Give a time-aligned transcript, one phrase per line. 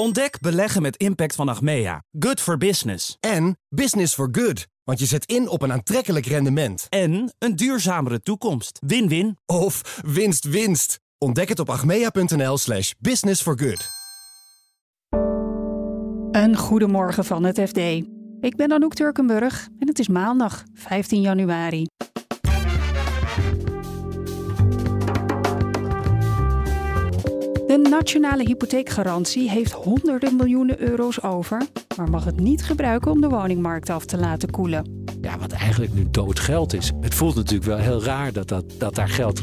[0.00, 2.02] Ontdek beleggen met impact van Achmea.
[2.18, 3.16] Good for business.
[3.20, 4.66] En business for good.
[4.84, 6.86] Want je zet in op een aantrekkelijk rendement.
[6.88, 8.78] En een duurzamere toekomst.
[8.86, 9.38] Win-win.
[9.46, 11.00] Of winst winst.
[11.18, 13.88] Ontdek het op achmea.nl slash business for good.
[16.30, 17.78] Een goedemorgen van het FD.
[18.40, 21.86] Ik ben Anouk Turkenburg en het is maandag 15 januari.
[27.82, 33.28] De nationale hypotheekgarantie heeft honderden miljoenen euro's over, maar mag het niet gebruiken om de
[33.28, 35.04] woningmarkt af te laten koelen.
[35.20, 36.92] Ja, wat eigenlijk nu dood geld is.
[37.00, 39.42] Het voelt natuurlijk wel heel raar dat, dat, dat daar geld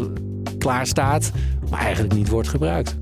[0.58, 1.32] klaar staat,
[1.70, 2.96] maar eigenlijk niet wordt gebruikt.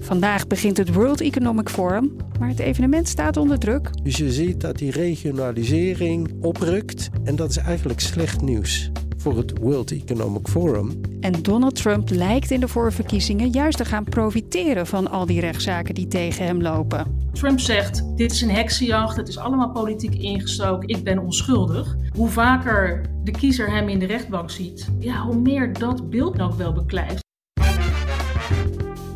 [0.00, 3.90] Vandaag begint het World Economic Forum, maar het evenement staat onder druk.
[4.02, 8.90] Dus je ziet dat die regionalisering oprukt en dat is eigenlijk slecht nieuws
[9.24, 11.00] voor het World Economic Forum.
[11.20, 15.94] En Donald Trump lijkt in de voorverkiezingen juist te gaan profiteren van al die rechtszaken
[15.94, 17.28] die tegen hem lopen.
[17.32, 21.96] Trump zegt: Dit is een heksenjacht, het is allemaal politiek ingestoken, ik ben onschuldig.
[22.14, 26.54] Hoe vaker de kiezer hem in de rechtbank ziet, ja, hoe meer dat beeld ook
[26.54, 27.22] wel beklijft.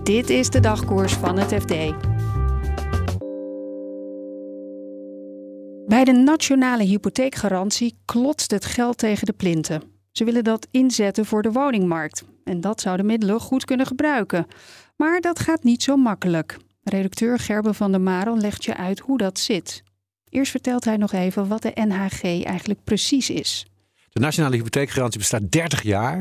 [0.02, 1.74] Dit is de dagkoers van het FD.
[5.86, 9.96] Bij de nationale hypotheekgarantie klotst het geld tegen de plinten.
[10.19, 12.24] Ze willen dat inzetten voor de woningmarkt.
[12.44, 14.47] En dat zou de middelen goed kunnen gebruiken.
[14.97, 16.56] Maar dat gaat niet zo makkelijk.
[16.83, 19.83] Redacteur Gerben van der Marel legt je uit hoe dat zit.
[20.28, 23.66] Eerst vertelt hij nog even wat de NHG eigenlijk precies is.
[24.08, 26.19] De Nationale Hypotheekgarantie bestaat 30 jaar.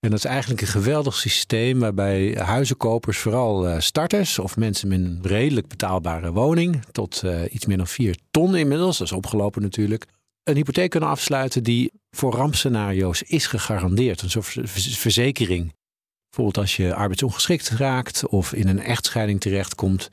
[0.00, 4.98] En dat is eigenlijk een geweldig systeem waarbij huizenkopers, vooral eh, starters of mensen met
[4.98, 9.62] een redelijk betaalbare woning, tot uh, iets meer dan 4 ton inmiddels, dat is opgelopen
[9.62, 10.06] natuurlijk,
[10.44, 14.22] een hypotheek kunnen afsluiten die voor rampscenario's is gegarandeerd.
[14.22, 14.56] Een soort
[14.98, 15.74] verzekering.
[16.26, 20.10] Bijvoorbeeld als je arbeidsongeschikt raakt of in een echtscheiding terechtkomt,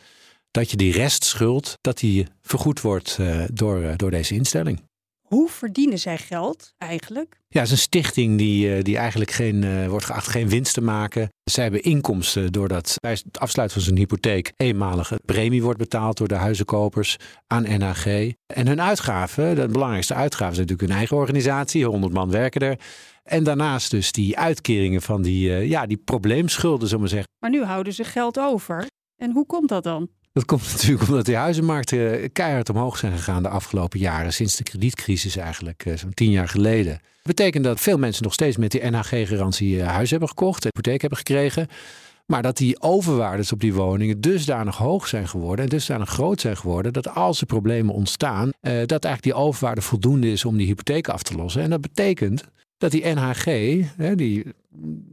[0.52, 4.82] dat je die restschuld, dat die vergoed wordt uh, door, door deze instelling.
[5.28, 7.40] Hoe verdienen zij geld eigenlijk?
[7.48, 10.74] Ja, het is een stichting die, eh, die eigenlijk geen, uh, wordt geacht geen winst
[10.74, 11.30] te maken.
[11.44, 16.28] Zij hebben inkomsten doordat bij het afsluiten van zo'n hypotheek eenmalige premie wordt betaald door
[16.28, 17.18] de huizenkopers
[17.48, 18.06] aan NHG.
[18.54, 22.80] En hun uitgaven, de belangrijkste uitgaven zijn natuurlijk hun eigen organisatie, 100 man werken er.
[23.24, 27.30] En daarnaast dus die uitkeringen van die, uh, ja, die probleemschulden, zullen we zeggen.
[27.40, 28.86] Maar nu houden ze geld over.
[29.16, 30.10] En hoe komt dat dan?
[30.38, 34.64] Dat komt natuurlijk omdat die huizenmarkten keihard omhoog zijn gegaan de afgelopen jaren, sinds de
[34.64, 36.92] kredietcrisis eigenlijk, zo'n tien jaar geleden.
[36.92, 41.02] Dat betekent dat veel mensen nog steeds met die NHG-garantie huis hebben gekocht, een hypotheek
[41.02, 41.68] hebben gekregen.
[42.26, 46.58] Maar dat die overwaardes op die woningen dusdanig hoog zijn geworden en dusdanig groot zijn
[46.58, 51.08] geworden, dat als er problemen ontstaan, dat eigenlijk die overwaarde voldoende is om die hypotheek
[51.08, 51.62] af te lossen.
[51.62, 52.44] En dat betekent
[52.78, 53.46] dat die NHG,
[54.16, 54.46] die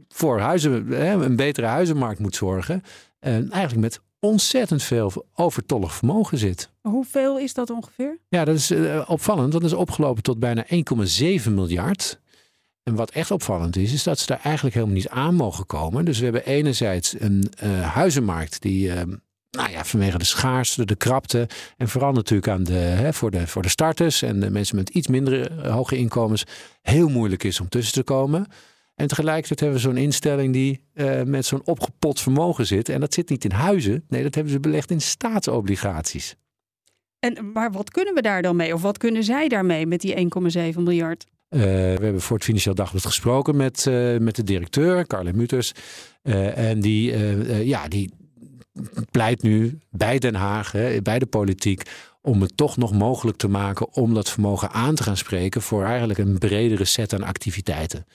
[0.09, 2.83] voor huizen, een betere huizenmarkt moet zorgen,
[3.19, 6.69] eigenlijk met ontzettend veel overtollig vermogen zit.
[6.81, 8.19] Hoeveel is dat ongeveer?
[8.29, 9.51] Ja, dat is uh, opvallend.
[9.51, 10.65] Dat is opgelopen tot bijna
[11.43, 12.19] 1,7 miljard.
[12.83, 16.05] En wat echt opvallend is, is dat ze daar eigenlijk helemaal niet aan mogen komen.
[16.05, 19.01] Dus we hebben enerzijds een uh, huizenmarkt die, uh,
[19.51, 21.47] nou ja, vanwege de schaarste, de krapte
[21.77, 24.89] en vooral natuurlijk aan de, hè, voor, de, voor de starters en de mensen met
[24.89, 26.43] iets minder hoge inkomens,
[26.81, 28.47] heel moeilijk is om tussen te komen.
[28.95, 32.89] En tegelijkertijd hebben we zo'n instelling die uh, met zo'n opgepot vermogen zit.
[32.89, 34.03] En dat zit niet in huizen.
[34.07, 36.35] Nee, dat hebben ze belegd in staatsobligaties.
[37.19, 38.73] En, maar wat kunnen we daar dan mee?
[38.73, 40.15] Of wat kunnen zij daarmee met die
[40.73, 41.25] 1,7 miljard?
[41.49, 41.67] Uh, we
[42.01, 45.71] hebben voor het Financieel Dagblad gesproken met, uh, met de directeur, Carle Muters.
[46.21, 47.17] en die,
[47.65, 48.11] ja, die
[49.11, 51.81] pleit nu bij Den Haag, hè, bij de politiek,
[52.21, 55.83] om het toch nog mogelijk te maken om dat vermogen aan te gaan spreken voor
[55.83, 58.05] eigenlijk een bredere set aan activiteiten.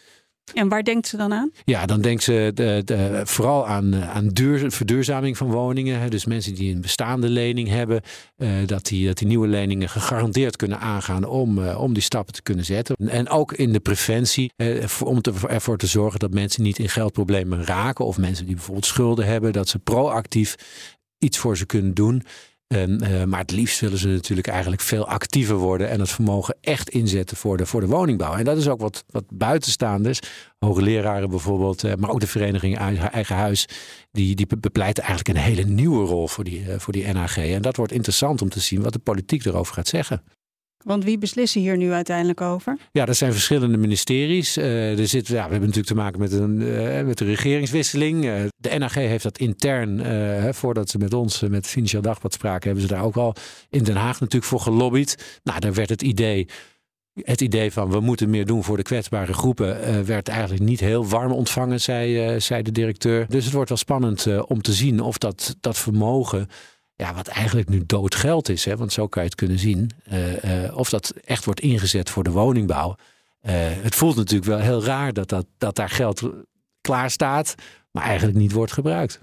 [0.55, 1.50] En waar denkt ze dan aan?
[1.65, 6.11] Ja, dan denkt ze de, de, vooral aan, aan duur, verduurzaming van woningen.
[6.11, 8.00] Dus mensen die een bestaande lening hebben,
[8.38, 12.43] uh, dat, die, dat die nieuwe leningen gegarandeerd kunnen aangaan om, om die stappen te
[12.43, 12.97] kunnen zetten.
[12.97, 14.53] En ook in de preventie,
[15.05, 18.05] om ervoor te zorgen dat mensen niet in geldproblemen raken.
[18.05, 20.55] Of mensen die bijvoorbeeld schulden hebben, dat ze proactief
[21.19, 22.22] iets voor ze kunnen doen.
[22.75, 26.57] En, uh, maar het liefst willen ze natuurlijk eigenlijk veel actiever worden en het vermogen
[26.61, 28.34] echt inzetten voor de, voor de woningbouw.
[28.34, 30.21] En dat is ook wat, wat buitenstaanders,
[30.59, 33.69] hoogleraren bijvoorbeeld, uh, maar ook de vereniging Eigen Huis,
[34.13, 37.37] die, die bepleiten eigenlijk een hele nieuwe rol voor die, uh, voor die NHG.
[37.37, 40.23] En dat wordt interessant om te zien wat de politiek erover gaat zeggen.
[40.84, 42.77] Want wie beslissen hier nu uiteindelijk over?
[42.92, 44.59] Ja, dat zijn verschillende ministeries.
[44.59, 48.24] Uh, er ja, we hebben natuurlijk te maken met een, uh, met een regeringswisseling.
[48.24, 52.88] Uh, de NAG heeft dat intern, voordat ze met ons, met Financieel Dagblad spraken, hebben
[52.88, 53.34] ze daar ook al
[53.68, 55.41] in Den Haag natuurlijk voor gelobbyd.
[55.42, 56.48] Nou, daar werd het idee
[57.21, 61.06] het idee van we moeten meer doen voor de kwetsbare groepen werd eigenlijk niet heel
[61.06, 63.27] warm ontvangen, zei, zei de directeur.
[63.28, 66.48] Dus het wordt wel spannend om te zien of dat, dat vermogen
[67.01, 69.91] ja, wat eigenlijk nu dood geld is, hè, want zo kan je het kunnen zien,
[70.75, 72.97] of dat echt wordt ingezet voor de woningbouw.
[73.41, 76.23] het voelt natuurlijk wel heel raar dat, dat, dat daar geld
[76.81, 77.55] klaar staat,
[77.91, 79.21] maar eigenlijk niet wordt gebruikt.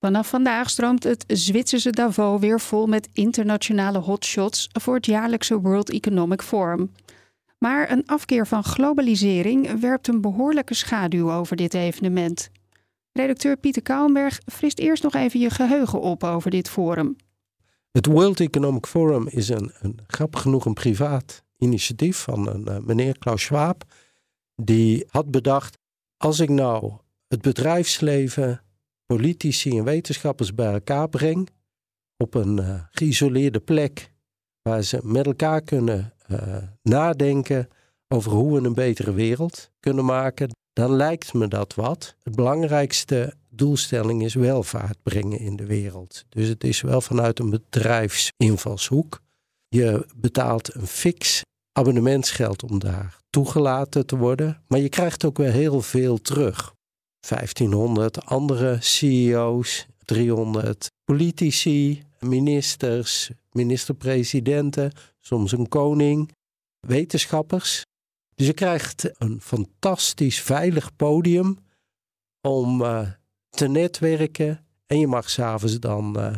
[0.00, 5.90] Vanaf vandaag stroomt het Zwitserse Davos weer vol met internationale hotshots voor het jaarlijkse World
[5.90, 6.92] Economic Forum.
[7.64, 12.50] Maar een afkeer van globalisering werpt een behoorlijke schaduw over dit evenement.
[13.12, 17.16] Redacteur Pieter Kouwenberg frist eerst nog even je geheugen op over dit forum.
[17.90, 22.78] Het World Economic Forum is een, een grappig genoeg een privaat initiatief van een uh,
[22.78, 23.84] meneer Klaus Schwab.
[24.54, 25.78] Die had bedacht,
[26.16, 26.92] als ik nou
[27.28, 28.62] het bedrijfsleven,
[29.06, 31.48] politici en wetenschappers bij elkaar breng
[32.16, 34.12] op een uh, geïsoleerde plek
[34.62, 36.14] waar ze met elkaar kunnen
[36.82, 37.68] nadenken
[38.08, 42.14] over hoe we een betere wereld kunnen maken, dan lijkt me dat wat.
[42.22, 46.24] Het belangrijkste doelstelling is welvaart brengen in de wereld.
[46.28, 49.20] Dus het is wel vanuit een bedrijfsinvalshoek.
[49.68, 51.42] Je betaalt een fix
[51.72, 56.74] abonnementsgeld om daar toegelaten te worden, maar je krijgt ook weer heel veel terug.
[57.28, 66.32] 1500 andere CEO's, 300 politici, ministers, minister-presidenten, soms een koning,
[66.80, 67.82] wetenschappers.
[68.34, 71.58] Dus je krijgt een fantastisch veilig podium
[72.40, 73.08] om uh,
[73.50, 74.64] te netwerken.
[74.86, 76.36] En je mag s'avonds dan, uh,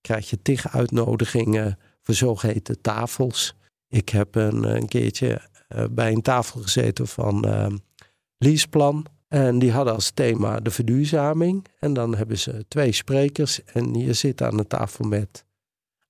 [0.00, 3.54] krijg je tig uitnodigingen voor zogeheten tafels.
[3.88, 5.40] Ik heb een, een keertje
[5.90, 7.44] bij een tafel gezeten van
[8.38, 9.06] Liesplan.
[9.28, 11.66] En die hadden als thema de verduurzaming.
[11.78, 13.64] En dan hebben ze twee sprekers.
[13.64, 15.45] En je zit aan de tafel met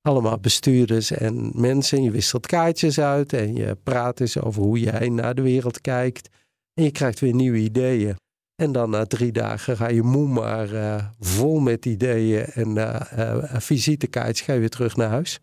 [0.07, 2.03] allemaal bestuurders en mensen.
[2.03, 6.29] Je wisselt kaartjes uit en je praat eens over hoe jij naar de wereld kijkt.
[6.75, 8.17] En je krijgt weer nieuwe ideeën.
[8.63, 13.01] En dan na drie dagen ga je moe maar uh, vol met ideeën en uh,
[13.19, 15.39] uh, visitekaartjes ga je weer terug naar huis.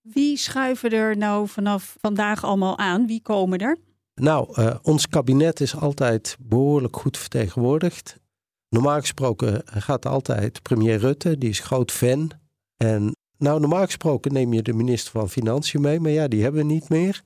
[0.00, 3.06] Wie schuiven er nou vanaf vandaag allemaal aan?
[3.06, 3.78] Wie komen er?
[4.14, 8.16] Nou, ons kabinet is altijd behoorlijk goed vertegenwoordigd.
[8.68, 12.30] Normaal gesproken gaat altijd premier Rutte, die is groot fan.
[12.76, 13.12] En
[13.44, 16.72] nou, normaal gesproken neem je de minister van Financiën mee, maar ja, die hebben we
[16.72, 17.22] niet meer.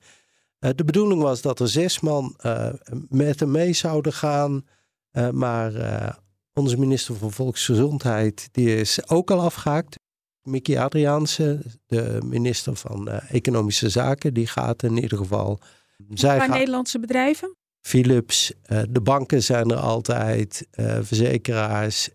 [0.59, 2.69] Uh, de bedoeling was dat er zes man uh,
[3.09, 4.65] met hem mee zouden gaan.
[5.11, 5.71] Uh, maar
[6.53, 9.95] onze minister van Volksgezondheid, die is ook al afgehaakt.
[10.41, 15.59] Mickey Adriaanse, de minister van Economische Zaken, die gaat in ieder geval.
[16.09, 16.49] Zij gaat...
[16.49, 17.55] Nederlandse bedrijven?
[17.81, 18.53] Philips,
[18.89, 20.67] de banken zijn er altijd,
[21.01, 22.09] verzekeraars.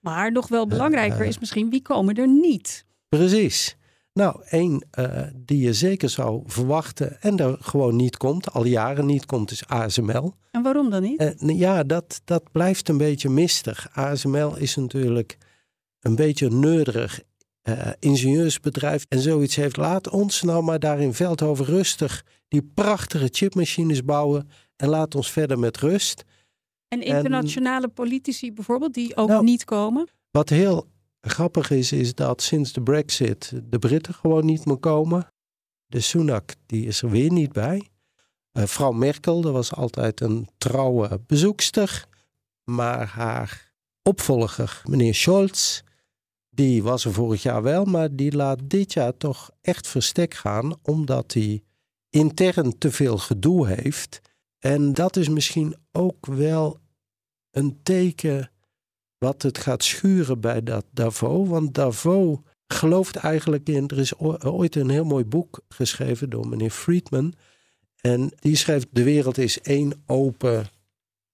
[0.00, 2.86] Maar nog wel belangrijker is misschien wie komen er niet?
[3.08, 3.76] Precies.
[4.12, 9.06] Nou, één uh, die je zeker zou verwachten en er gewoon niet komt, al jaren
[9.06, 10.34] niet komt, is ASML.
[10.50, 11.20] En waarom dan niet?
[11.42, 13.88] Uh, ja, dat, dat blijft een beetje mistig.
[13.92, 15.38] ASML is natuurlijk
[16.00, 17.22] een beetje neurig
[17.68, 19.76] uh, ingenieursbedrijf en zoiets heeft.
[19.76, 25.30] Laat ons nou maar daar in Veldhoven rustig die prachtige chipmachines bouwen en laat ons
[25.30, 26.24] verder met rust.
[26.88, 30.08] En internationale en, politici bijvoorbeeld, die ook nou, niet komen?
[30.30, 30.86] Wat heel
[31.20, 35.26] grappig is, is dat sinds de Brexit de Britten gewoon niet meer komen.
[35.86, 37.88] De Sunak, die is er weer niet bij.
[38.52, 42.06] Uh, vrouw Merkel, dat was altijd een trouwe bezoekster.
[42.64, 43.72] Maar haar
[44.02, 45.80] opvolger, meneer Scholz,
[46.50, 50.76] die was er vorig jaar wel, maar die laat dit jaar toch echt verstek gaan,
[50.82, 51.62] omdat hij
[52.10, 54.20] intern te veel gedoe heeft.
[54.58, 56.80] En dat is misschien ook wel
[57.50, 58.50] een teken
[59.18, 61.48] wat het gaat schuren bij dat Davos.
[61.48, 63.88] Want Davos gelooft eigenlijk in.
[63.88, 67.34] Er is ooit een heel mooi boek geschreven door meneer Friedman.
[68.00, 70.66] En die schreef: De wereld is één open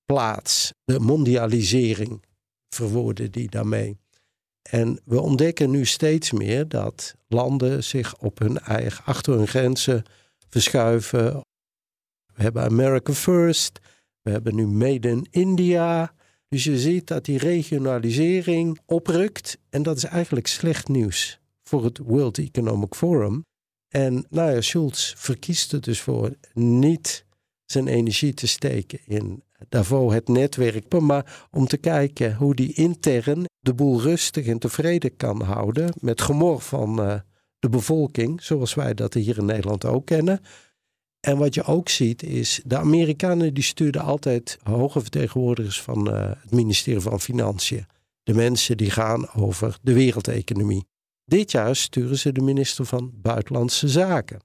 [0.05, 0.73] plaats.
[0.85, 2.23] De mondialisering
[2.69, 3.97] verwoorden die daarmee.
[4.71, 10.03] En we ontdekken nu steeds meer dat landen zich op hun eigen, achter hun grenzen
[10.49, 11.41] verschuiven.
[12.35, 13.79] We hebben America First.
[14.23, 16.15] We hebben nu Made in India.
[16.55, 19.59] Dus je ziet dat die regionalisering oprukt.
[19.71, 23.45] En dat is eigenlijk slecht nieuws voor het World Economic Forum.
[23.89, 27.25] En nou ja, Schulz verkiest er dus voor niet
[27.65, 33.45] zijn energie te steken in Davos het netwerk, maar om te kijken hoe die intern
[33.61, 37.15] de boel rustig en tevreden kan houden met gemor van uh,
[37.59, 40.41] de bevolking, zoals wij dat hier in Nederland ook kennen.
[41.25, 46.31] En wat je ook ziet is, de Amerikanen die stuurden altijd hoge vertegenwoordigers van uh,
[46.41, 47.87] het ministerie van Financiën.
[48.23, 50.87] De mensen die gaan over de wereldeconomie.
[51.25, 54.41] Dit jaar sturen ze de minister van Buitenlandse Zaken.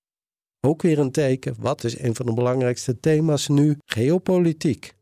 [0.60, 3.78] Ook weer een teken, wat is een van de belangrijkste thema's nu?
[3.86, 4.94] Geopolitiek.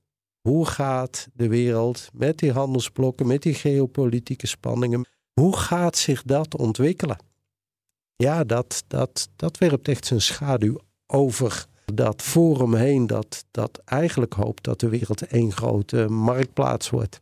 [0.41, 6.55] Hoe gaat de wereld met die handelsblokken, met die geopolitieke spanningen, hoe gaat zich dat
[6.55, 7.17] ontwikkelen?
[8.15, 14.33] Ja, dat, dat, dat werpt echt zijn schaduw over dat forum heen, dat, dat eigenlijk
[14.33, 17.21] hoopt dat de wereld één grote marktplaats wordt.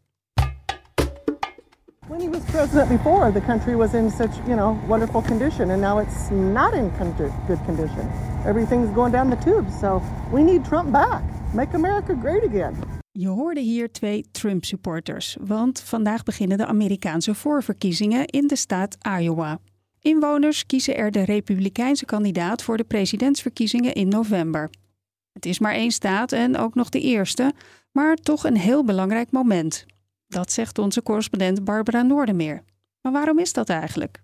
[2.08, 5.82] When he was president before, the country was in such, you know, wonderful condition, and
[5.82, 6.92] now it's not in
[7.48, 8.10] good condition.
[8.46, 10.02] Everything's going down the tubes, so
[10.32, 11.22] we need Trump back.
[11.54, 12.74] Make America great again.
[13.12, 19.60] Je hoorde hier twee Trump-supporters, want vandaag beginnen de Amerikaanse voorverkiezingen in de staat Iowa.
[20.06, 24.70] Inwoners kiezen er de Republikeinse kandidaat voor de presidentsverkiezingen in november.
[25.34, 27.54] Het is maar één staat en ook nog de eerste,
[27.92, 29.86] maar toch een heel belangrijk moment.
[30.28, 32.64] Dat zegt onze correspondent Barbara Noordermeer.
[33.02, 34.22] Maar waarom is dat eigenlijk?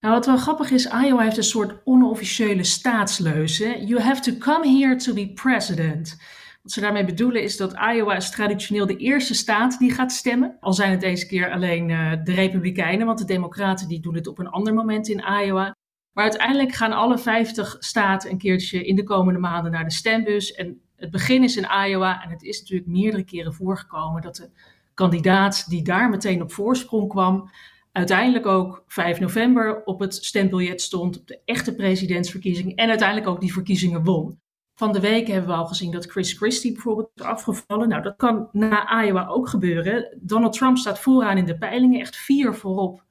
[0.00, 3.58] Nou, wat wel grappig is, Iowa heeft een soort onofficiële staatsleus.
[3.58, 6.16] You have to come here to be president.
[6.62, 10.56] Wat ze daarmee bedoelen is dat Iowa is traditioneel de eerste staat die gaat stemmen.
[10.60, 14.26] Al zijn het deze keer alleen uh, de Republikeinen, want de Democraten die doen het
[14.26, 15.76] op een ander moment in Iowa.
[16.12, 20.52] Maar uiteindelijk gaan alle 50 staten een keertje in de komende maanden naar de stembus.
[20.52, 24.50] En het begin is in Iowa en het is natuurlijk meerdere keren voorgekomen dat de
[24.94, 27.50] kandidaat die daar meteen op voorsprong kwam,
[27.92, 33.40] uiteindelijk ook 5 november op het stembiljet stond, op de echte presidentsverkiezing en uiteindelijk ook
[33.40, 34.40] die verkiezingen won.
[34.80, 37.88] Van de week hebben we al gezien dat Chris Christie bijvoorbeeld is afgevallen.
[37.88, 40.18] Nou, dat kan na Iowa ook gebeuren.
[40.20, 43.04] Donald Trump staat vooraan in de peilingen, echt vier voorop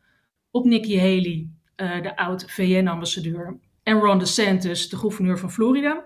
[0.51, 6.05] op Nikki Haley, uh, de oud-VN-ambassadeur, en Ron DeSantis, de gouverneur van Florida.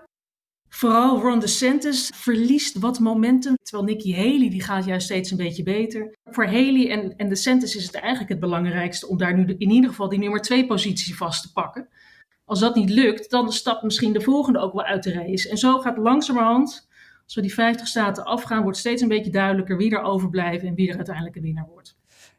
[0.68, 5.62] Vooral Ron DeSantis verliest wat momentum, terwijl Nikki Haley die gaat juist steeds een beetje
[5.62, 6.14] beter.
[6.24, 9.90] Voor Haley en, en DeSantis is het eigenlijk het belangrijkste om daar nu in ieder
[9.90, 11.88] geval die nummer twee positie vast te pakken.
[12.44, 15.48] Als dat niet lukt, dan stapt misschien de volgende ook wel uit de race.
[15.48, 16.88] En zo gaat langzamerhand,
[17.24, 20.74] als we die 50 staten afgaan, wordt steeds een beetje duidelijker wie er overblijven en
[20.74, 21.96] wie er uiteindelijk een winnaar wordt.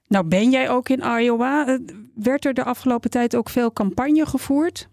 [0.08, 1.68] Nou, ben jij ook in Iowa?
[1.68, 1.80] Eh,
[2.16, 4.88] werd er de afgelopen tijd ook veel campagne gevoerd?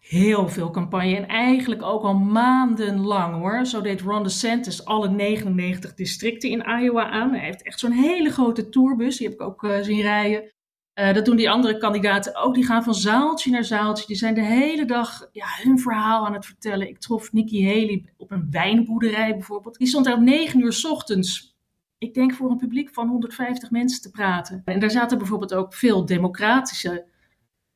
[0.00, 3.66] Heel veel campagne en eigenlijk ook al maandenlang hoor.
[3.66, 7.30] Zo deed Ron DeSantis alle 99 districten in Iowa aan.
[7.30, 10.52] Hij heeft echt zo'n hele grote tourbus, die heb ik ook uh, zien rijden.
[11.00, 12.54] Uh, dat doen die andere kandidaten ook.
[12.54, 14.06] Die gaan van zaaltje naar zaaltje.
[14.06, 16.88] Die zijn de hele dag ja, hun verhaal aan het vertellen.
[16.88, 19.78] Ik trof Nikki Haley op een wijnboerderij bijvoorbeeld.
[19.78, 21.56] Die stond daar om negen uur s ochtends.
[21.98, 24.62] Ik denk voor een publiek van 150 mensen te praten.
[24.64, 27.06] En daar zaten bijvoorbeeld ook veel democratische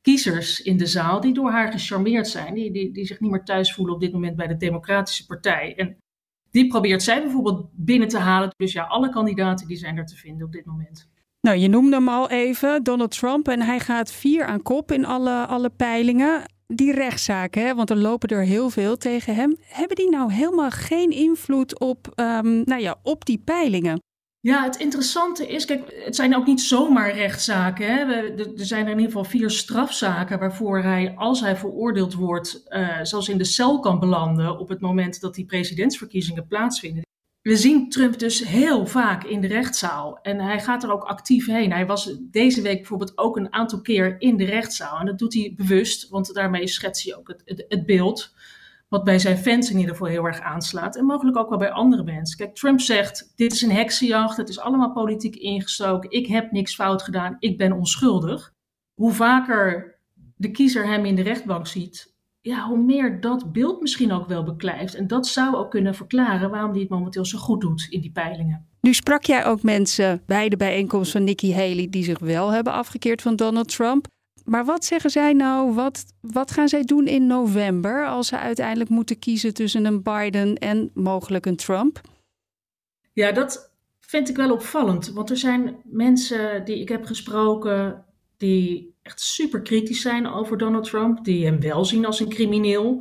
[0.01, 2.53] kiezers in de zaal die door haar gecharmeerd zijn.
[2.53, 5.75] Die, die, die zich niet meer thuis voelen op dit moment bij de Democratische Partij.
[5.75, 5.97] En
[6.51, 8.49] die probeert zij bijvoorbeeld binnen te halen.
[8.57, 11.09] Dus ja, alle kandidaten die zijn er te vinden op dit moment.
[11.41, 13.47] Nou, je noemde hem al even, Donald Trump.
[13.47, 16.43] En hij gaat vier aan kop in alle, alle peilingen.
[16.67, 19.57] Die rechtszaken, hè, want er lopen er heel veel tegen hem.
[19.59, 23.99] Hebben die nou helemaal geen invloed op, um, nou ja, op die peilingen?
[24.39, 27.85] Ja, het interessante is, kijk, het zijn ook niet zomaar rechtszaken.
[27.85, 27.99] Hè.
[28.35, 32.99] er zijn er in ieder geval vier strafzaken waarvoor hij, als hij veroordeeld wordt, uh,
[33.01, 37.07] zelfs in de cel kan belanden op het moment dat die presidentsverkiezingen plaatsvinden
[37.41, 40.19] we zien Trump dus heel vaak in de rechtszaal.
[40.21, 41.71] En hij gaat er ook actief heen.
[41.71, 44.99] Hij was deze week bijvoorbeeld ook een aantal keer in de rechtszaal.
[44.99, 48.33] En dat doet hij bewust, want daarmee schetst hij ook het, het, het beeld.
[48.87, 50.95] Wat bij zijn fans in ieder geval heel erg aanslaat.
[50.95, 52.37] En mogelijk ook wel bij andere mensen.
[52.37, 54.37] Kijk, Trump zegt: Dit is een heksenjacht.
[54.37, 56.11] Het is allemaal politiek ingestoken.
[56.11, 57.35] Ik heb niks fout gedaan.
[57.39, 58.53] Ik ben onschuldig.
[58.93, 59.97] Hoe vaker
[60.35, 64.43] de kiezer hem in de rechtbank ziet, ja, hoe meer dat beeld misschien ook wel
[64.43, 64.95] beklijft.
[64.95, 68.11] En dat zou ook kunnen verklaren waarom hij het momenteel zo goed doet in die
[68.11, 68.67] peilingen.
[68.81, 72.73] Nu sprak jij ook mensen bij de bijeenkomst van Nikki Haley die zich wel hebben
[72.73, 74.07] afgekeerd van Donald Trump.
[74.45, 75.73] Maar wat zeggen zij nou?
[75.73, 80.55] Wat, wat gaan zij doen in november als ze uiteindelijk moeten kiezen tussen een Biden
[80.55, 82.01] en mogelijk een Trump?
[83.13, 85.09] Ja, dat vind ik wel opvallend.
[85.09, 88.05] Want er zijn mensen die ik heb gesproken
[88.37, 92.99] die echt super kritisch zijn over Donald Trump, die hem wel zien als een crimineel.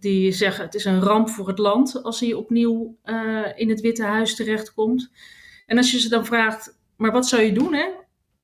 [0.00, 3.80] Die zeggen het is een ramp voor het land als hij opnieuw uh, in het
[3.80, 5.10] Witte Huis terechtkomt.
[5.66, 7.88] En als je ze dan vraagt, maar wat zou je doen hè?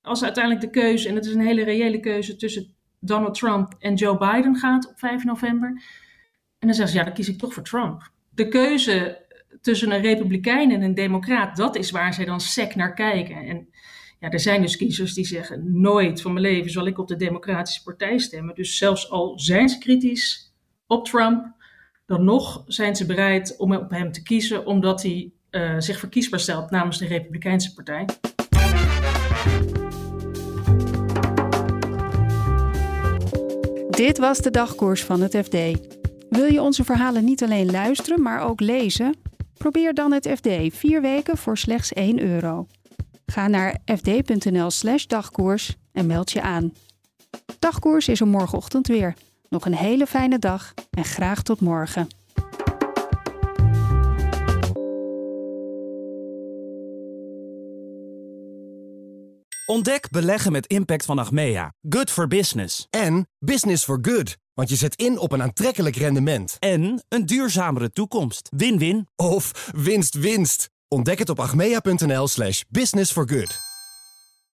[0.02, 3.94] als uiteindelijk de keuze, en het is een hele reële keuze tussen Donald Trump en
[3.94, 5.68] Joe Biden gaat op 5 november.
[6.58, 8.10] En dan zeggen ze, ja, dan kies ik toch voor Trump.
[8.30, 9.26] De keuze
[9.60, 13.36] tussen een republikein en een democraat, dat is waar zij dan sec naar kijken.
[13.36, 13.68] En
[14.20, 17.16] ja, er zijn dus kiezers die zeggen: nooit van mijn leven zal ik op de
[17.16, 18.54] Democratische Partij stemmen.
[18.54, 20.52] Dus zelfs al zijn ze kritisch
[20.86, 21.54] op Trump,
[22.06, 26.40] dan nog zijn ze bereid om op hem te kiezen, omdat hij uh, zich verkiesbaar
[26.40, 28.06] stelt namens de Republikeinse Partij.
[33.90, 35.56] Dit was de dagkoers van het FD.
[36.30, 39.14] Wil je onze verhalen niet alleen luisteren, maar ook lezen?
[39.56, 42.66] Probeer dan het FD vier weken voor slechts 1 euro.
[43.30, 46.72] Ga naar fd.nl/slash dagkoers en meld je aan.
[47.58, 49.14] Dagkoers is er morgenochtend weer.
[49.48, 52.08] Nog een hele fijne dag en graag tot morgen.
[59.66, 61.72] Ontdek beleggen met impact van Achmea.
[61.88, 62.86] Good for business.
[62.90, 64.36] En business for good.
[64.54, 66.56] Want je zet in op een aantrekkelijk rendement.
[66.58, 68.48] En een duurzamere toekomst.
[68.56, 69.08] Win-win.
[69.16, 70.70] Of winst, winst.
[70.88, 73.67] Ontdek het op achmea.nl slash business for good.